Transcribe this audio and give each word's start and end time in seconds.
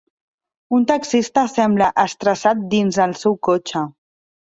Un 0.77 0.87
taxista 0.91 1.45
sembla 1.53 1.91
estressat 2.07 2.67
dins 2.75 3.01
el 3.09 3.19
seu 3.25 3.41
cotxe. 3.53 3.89